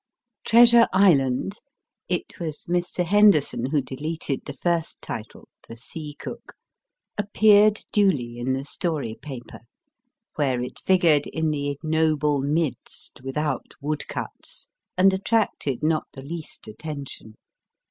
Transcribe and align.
Treasure 0.43 0.87
Island 0.93 1.59
it 2.09 2.39
was 2.39 2.65
Mr. 2.67 3.05
Henderson 3.05 3.67
who 3.67 3.81
deleted 3.83 4.41
the 4.45 4.53
first 4.53 4.99
title, 4.99 5.47
The 5.69 5.75
Sea 5.75 6.15
Cook 6.17 6.53
appeared 7.19 7.81
duly 7.91 8.39
in 8.39 8.53
the 8.53 8.63
story 8.63 9.13
paper, 9.21 9.59
where 10.37 10.59
it 10.63 10.79
figured 10.79 11.27
in 11.27 11.51
the 11.51 11.69
ignoble 11.69 12.39
midst, 12.41 13.21
without 13.23 13.75
woodcuts, 13.79 14.69
and 14.97 15.13
attracted 15.13 15.83
not 15.83 16.07
the 16.13 16.23
least 16.23 16.67
attention. 16.67 17.35